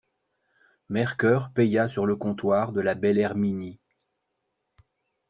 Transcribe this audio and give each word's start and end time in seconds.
Mercœur 0.89 1.53
paya 1.53 1.87
sur 1.87 2.07
le 2.07 2.15
comptoir 2.15 2.71
de 2.73 2.81
la 2.81 2.95
belle 2.95 3.19
Herminie. 3.19 3.79